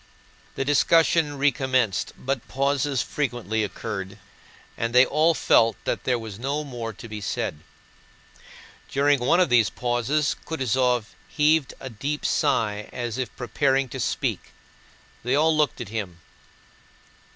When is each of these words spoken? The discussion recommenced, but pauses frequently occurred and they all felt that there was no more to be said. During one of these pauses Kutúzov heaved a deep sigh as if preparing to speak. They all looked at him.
The 0.55 0.65
discussion 0.65 1.37
recommenced, 1.37 2.13
but 2.17 2.47
pauses 2.47 3.03
frequently 3.03 3.63
occurred 3.63 4.17
and 4.75 4.95
they 4.95 5.05
all 5.05 5.35
felt 5.35 5.75
that 5.83 6.05
there 6.05 6.17
was 6.17 6.39
no 6.39 6.63
more 6.63 6.91
to 6.91 7.07
be 7.07 7.21
said. 7.21 7.59
During 8.89 9.19
one 9.19 9.39
of 9.39 9.49
these 9.49 9.69
pauses 9.69 10.35
Kutúzov 10.43 11.13
heaved 11.27 11.75
a 11.79 11.91
deep 11.91 12.25
sigh 12.25 12.89
as 12.91 13.19
if 13.19 13.35
preparing 13.35 13.87
to 13.89 13.99
speak. 13.99 14.53
They 15.23 15.35
all 15.35 15.55
looked 15.55 15.79
at 15.79 15.89
him. 15.89 16.19